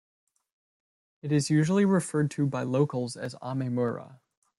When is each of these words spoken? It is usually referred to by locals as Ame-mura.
It 1.21 1.31
is 1.31 1.51
usually 1.51 1.85
referred 1.85 2.31
to 2.31 2.47
by 2.47 2.63
locals 2.63 3.15
as 3.15 3.35
Ame-mura. 3.45 4.19